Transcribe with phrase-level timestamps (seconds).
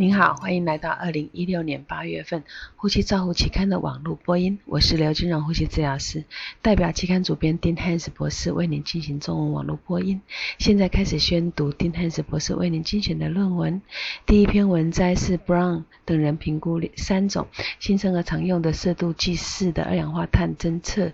[0.00, 2.40] 您好，欢迎来到二零一六年八月份
[2.76, 4.56] 《呼吸照护期刊》的网络播音。
[4.64, 6.22] 我是刘金荣呼吸治疗师，
[6.62, 10.20] 代表期刊主编丁汉斯博士为您进行中文网络播音。
[10.56, 13.82] 现在开始宣读丁汉斯博士为您精选的论文。
[14.24, 17.48] 第一篇文摘是 Brown 等人评估三种
[17.80, 21.10] 新生儿常用的色度计式的二氧化碳侦测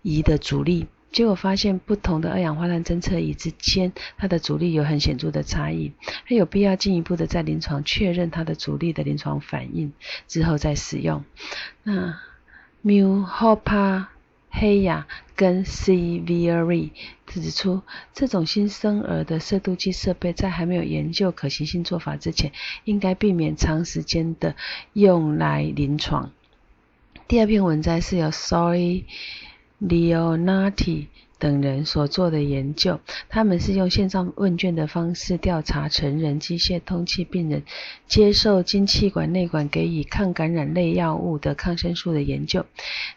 [0.00, 0.86] 仪的阻力。
[1.14, 5.92] 结果发现，不同的二氧化碳侦测仪之间，它的阻力有很显著的差异。
[6.28, 9.92] 它有必要进一步的在临床确认它的阻力的临床反应
[10.26, 11.24] 之后再使用。
[11.84, 12.18] 那
[12.84, 14.06] Mu Hopa
[14.50, 15.06] 黑雅
[15.36, 16.92] 跟 C V R E
[17.28, 22.50] 指出，这种新生儿的色度计设备在还没有研究可行性做法之前，
[22.82, 24.56] 应该避免长时间的
[24.92, 26.32] 用来临床。
[27.28, 29.04] 第二篇文摘是由 Sorry。
[29.86, 31.08] Leonati
[31.44, 32.98] 等人所做的研究，
[33.28, 37.62] 他们是用线上问卷的方式调查成人机械通气病人
[38.06, 42.64] 接受经气管内管给予抗感染类药物的抗生素的研究。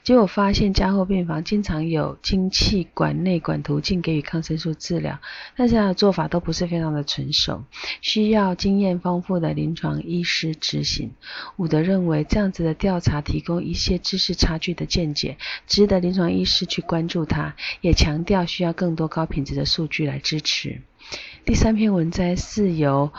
[0.03, 5.17] 结果发现，加护病房经常有经气管内管途径给予抗生素治疗，
[5.55, 7.63] 但是他的做法都不是非常的成熟，
[8.01, 11.11] 需要经验丰富的临床医师执行。
[11.55, 18.16] 伍德认为，这样子的调查提供一些知识差距的见解，值得临床医师去关注它，也强。
[18.17, 20.81] 强调需要更多高品质的数据来支持。
[21.45, 23.13] 第三篇文摘是由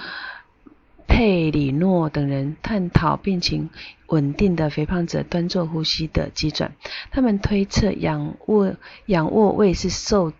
[1.06, 3.70] 佩里诺等人探讨病情
[4.08, 6.72] 稳定的肥胖者端坐呼吸的基准。
[7.12, 8.74] 他们推测仰卧
[9.06, 10.32] 仰卧位是受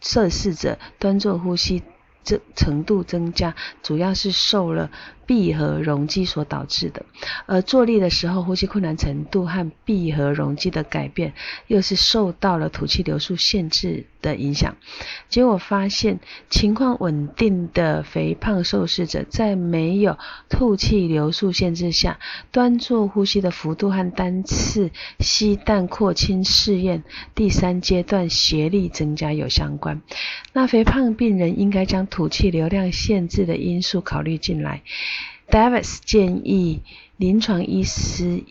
[0.00, 1.84] 测试者端坐呼吸
[2.24, 4.90] 这程度增加，主要是受了。
[5.26, 7.06] 闭合容积所导致的，
[7.46, 11.32] 而坐立的时候呼吸困难程度和闭合容积的改变，
[11.66, 14.76] 又是受到了吐气流速限制的影响。
[15.30, 20.18] 结果发现，情况稳定的肥胖受试者在没有
[20.50, 22.18] 吐气流速限制下，
[22.52, 24.90] 端坐呼吸的幅度和单次
[25.20, 27.02] 吸氮扩清试验
[27.34, 30.02] 第三阶段协力增加有相关。
[30.56, 34.82] 那肥胖病人应该将吐气流量限制的因素考虑进来。
[35.50, 36.80] Davis 建议
[37.16, 38.44] 临床医师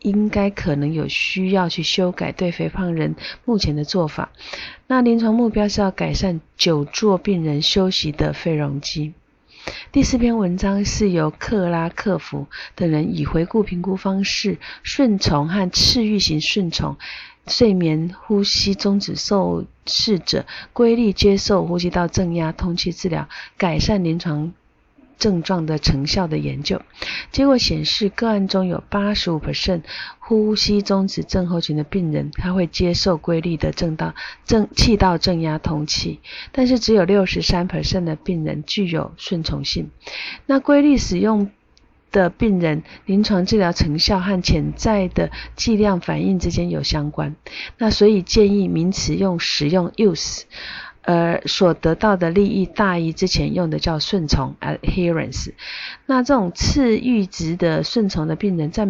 [0.00, 4.32] 应该可能有需要去修改对肥胖人目前的做法。
[4.86, 9.14] 那临床目标是要改善久坐病人休息的肺容积。
[9.92, 16.98] 第四篇文章是由克拉克福等人以回顾评估方式顺从和次域型顺从
[17.46, 24.52] 睡眠呼吸终止受试者规律接受呼吸道正压通气治疗，改善临床。
[25.18, 26.82] 症状的成效的研究
[27.32, 29.40] 结果显示，个案中有八十五
[30.18, 34.14] 呼吸中止症候群的病人，他会接受规律的正道
[34.44, 36.20] 正气道正压通气，
[36.52, 37.66] 但是只有六十三
[38.04, 39.90] 的病人具有顺从性。
[40.44, 41.50] 那规律使用
[42.16, 47.36] 的病人，临床治疗成效和潜在的剂量反应之间有相关。
[47.76, 50.44] 那所以建议名词用使用 use。
[51.08, 55.52] 而所得到的利益大于之前用的叫顺从 （adherence）。
[56.06, 58.88] 那这种次阈值的顺从的病人，在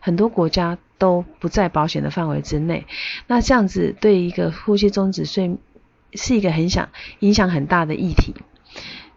[0.00, 2.84] 很多国家都不在保险的范围之内。
[3.28, 5.56] 那这样子对一个呼吸中止睡
[6.14, 6.88] 是一个很想
[7.20, 8.34] 影响很大的议题。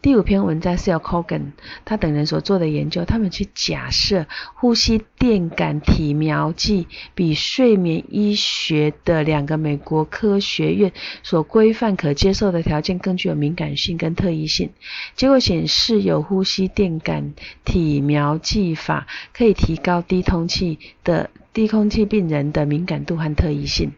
[0.06, 14.70] 第五篇文章是由 Cogan 他等人所做的研究，他们去假设呼吸电感体描剂比睡眠医学的两个美国科学院所规范可接受的条件更具有敏感性跟特异性。
[15.16, 17.34] 结果显示，有呼吸电感
[17.64, 23.92] 体描剂法可以提高低通气的低空气病人的敏感度和特异性。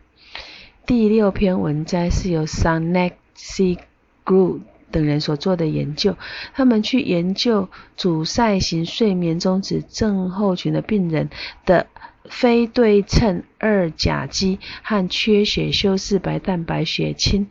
[0.85, 3.77] 第六篇文章是由 Sunek C.
[4.23, 4.61] Group
[4.91, 6.15] 等人所做的研究，
[6.53, 11.29] 他们去研究阻塞型睡眠中止症候群的病人
[11.65, 11.87] 的
[12.29, 17.47] 非对称二甲基和缺血修饰白蛋白血清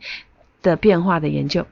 [0.61, 1.65] 的变化的研究，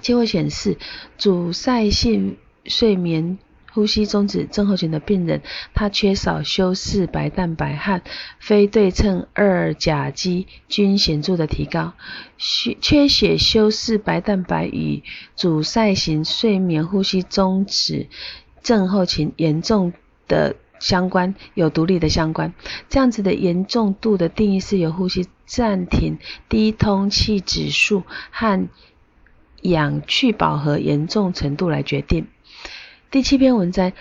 [0.00, 0.76] 结果显示
[1.18, 3.38] 阻塞性睡眠。
[3.76, 5.42] 呼吸中止症候群的病人，
[5.74, 8.00] 他缺少修饰白蛋白和
[8.38, 11.92] 非对称二甲基均显著的提高。
[12.38, 15.02] 缺缺血修饰白蛋白与
[15.34, 18.06] 阻塞型睡眠呼吸中止
[18.62, 19.92] 症候群严重
[20.26, 22.54] 的相关，有独立的相关。
[22.88, 26.18] 这样子的严重度的定义是由呼吸暂停、
[26.48, 28.66] 低通气指数和
[29.60, 32.26] 氧去饱和严重程度来决定。
[33.08, 33.92] 第七篇文章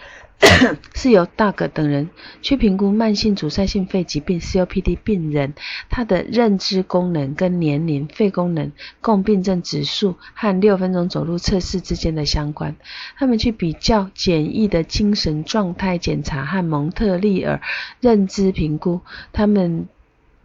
[0.95, 2.09] 是由 Doug 等人
[2.41, 5.53] 去评估慢性阻塞性肺疾病 （COPD） 病人
[5.89, 8.71] 他的认知功能跟年龄、肺功能、
[9.01, 12.75] 共病症指数和六分钟走路测试之间的相关。
[13.15, 17.61] 他们去比较简易的精神状态检查和蒙特利尔
[18.01, 19.87] 认知评估，他们。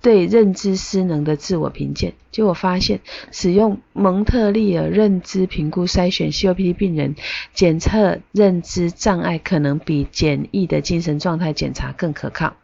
[0.03, 3.01] 对认知失能的自我评鉴，结果发现，
[3.31, 7.15] 使用蒙特利尔认知评估筛选 COPD 病人，
[7.53, 12.57] 检测认知障碍可能比简易的精神状态检查更可靠。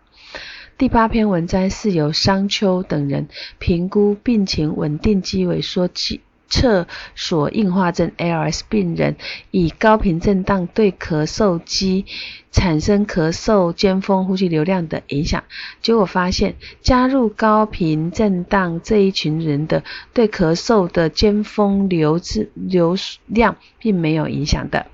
[0.79, 3.29] 第八篇文章是由商丘等人
[3.59, 6.21] 评估病情稳定肌萎缩期。
[6.49, 9.17] 厕所硬化症 （ALS） 病人
[9.51, 12.07] 以高频震荡对咳嗽肌
[12.53, 15.45] 产生咳嗽尖峰呼吸流量的影响，
[15.83, 19.83] 结果发现加入高频震荡这一群人的
[20.13, 22.97] 对咳嗽的尖峰流质流
[23.27, 24.87] 量并没有影响的。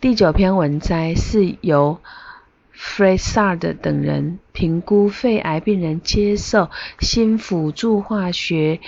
[0.00, 2.00] 第九篇文摘是由
[2.72, 6.70] f r e s a r d 等人评估肺癌病人接受
[7.00, 8.80] 新辅助化学。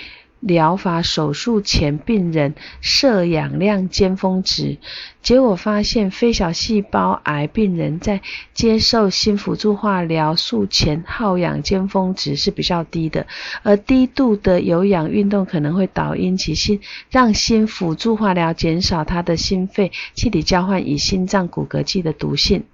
[0.45, 4.77] 疗法手术前病人摄氧量尖峰值，
[5.21, 8.21] 结果发现非小细胞癌病人在
[8.53, 13.25] 接受新辅助化疗术前耗氧尖峰值是比较低的，
[13.61, 22.65] 而低度的有氧运动可能会导因其心让新辅助化疗减少他的心肺气体交换与心脏骨骼剂的毒性。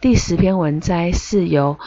[0.00, 1.78] 第十篇文摘是由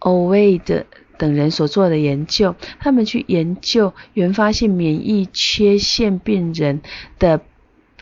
[0.00, 0.84] Ovid。
[1.18, 6.80] 等人所做的研究，他们去研究原发性免疫缺陷病人
[7.18, 7.40] 的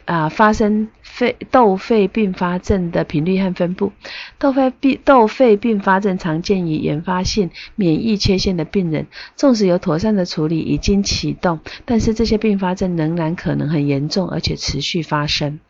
[0.05, 3.93] 啊发生肺窦肺并发症的频率和分布。
[4.39, 9.07] 窦肺病窦肺并发症常见于原发性免疫缺陷的病人，
[9.37, 15.61] 纵使有妥善的处理已经启动，但是这些并发症仍然可能很严重，而且持续发生。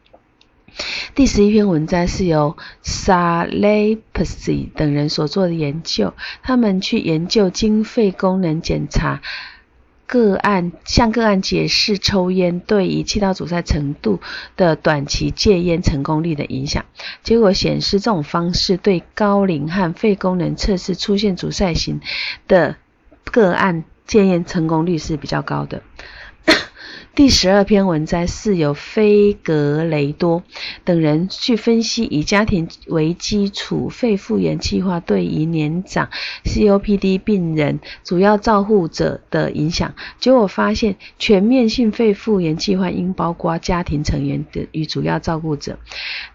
[1.15, 9.23] 第十一篇文章是由 s a l e p s y 等人所做的研究，他们去研究经肺功能检查
[10.07, 14.21] 个案，向个案解释抽烟对于气道阻塞程度
[14.57, 16.85] 的短期戒烟成功率的影响。
[17.23, 22.01] 结果显示，这种方式对高龄和肺功能测试出现阻塞型
[22.49, 22.77] 的
[23.25, 25.83] 个案戒烟成功率是比较高的。
[27.15, 30.43] 第十二篇文摘是由菲格雷多
[30.83, 36.09] 等人去分析以家庭为基础肺复原计划对于年长
[36.45, 39.95] COPD 病人主要照护者的影响。
[40.19, 45.79] 结果发现，全面性肺复原计划应包括家庭成员的与主要照顾者。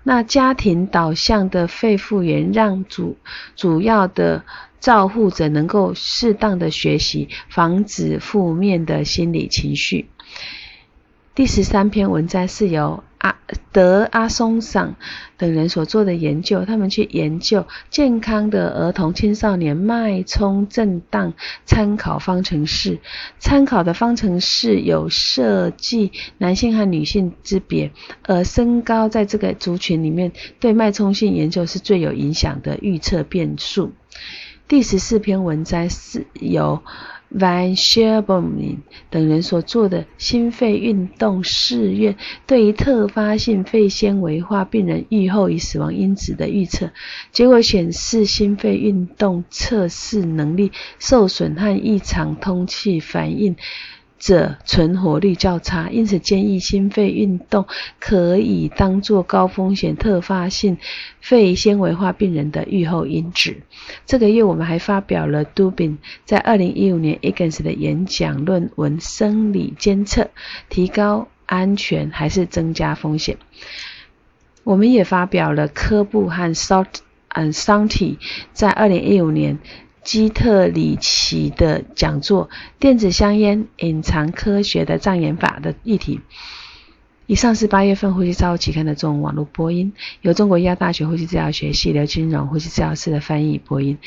[0.04, 3.18] 那家庭导向的肺复原，让主
[3.58, 4.46] 主要的
[4.80, 10.08] 照护者能够适当的学习，防止负面的心理情绪。
[11.40, 13.34] 第十三篇文章是由阿
[13.72, 14.96] 德阿松省
[15.38, 21.32] 等人所做的研究，他们去研究健康的儿童青少年脉冲震荡
[21.64, 23.00] 参考方程式。
[23.40, 27.94] 参考的方程式有设计男性和女性之别，
[28.24, 33.94] 而身高在这个族群里面对脉冲性研究是最有影响的预测变数。
[34.68, 36.84] 第十四篇文摘是由。
[37.32, 38.58] Van s c h e r b o m
[39.12, 42.16] 等人所做的心肺运动试验，
[42.48, 46.92] 对于特发性肺纤维化病人预后与死亡因子的预测，
[47.32, 53.56] 结果显示心肺运动测试能力受损和异常通气反应。
[54.20, 57.66] 者存活率较差，因此建议心肺运动
[58.00, 60.78] 可以当做高风险特发性
[61.22, 63.56] 肺纤维化病人的预后因子。
[64.06, 70.30] 这个月我们还发表了 Dubin 在二零一五年 Egan's 的演讲论文：生理监测
[70.70, 73.38] 提高安全还是增加风险？
[74.66, 76.98] 我们也发表了科布和 Salt
[77.30, 78.18] and Santi
[78.52, 79.58] 在二零一五年。
[80.04, 82.48] 基特里奇的讲座
[82.80, 86.22] 《电子香烟隐藏科学的障眼法》的议题。
[87.28, 94.00] 以上是八月份呼吸照护期刊的中文网络播音，由中国医药大学呼吸治疗学系刘金荣呼吸治疗师的翻译播音，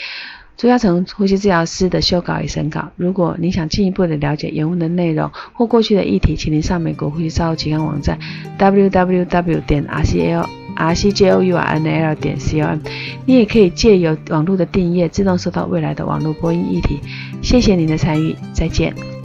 [0.56, 2.90] 朱嘉成呼吸治疗师的修稿与审稿。
[2.96, 8.18] 如果您想进一步的了解原文的内容或过去的议题，请您上美国呼吸照护期刊网站
[8.58, 10.61] www 点 rcl。
[10.76, 12.78] R c j o u r n l 点 c o m，
[13.26, 17.00] 你也可以借由网络的订阅，自动收到未来的网络播音议题。
[17.42, 19.21] 谢谢您的参与，再见。